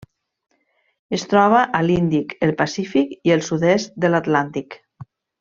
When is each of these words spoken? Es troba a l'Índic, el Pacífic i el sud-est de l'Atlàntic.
Es 1.17 1.25
troba 1.33 1.59
a 1.79 1.81
l'Índic, 1.89 2.33
el 2.47 2.55
Pacífic 2.63 3.13
i 3.31 3.35
el 3.37 3.45
sud-est 3.51 3.95
de 4.07 4.13
l'Atlàntic. 4.15 4.81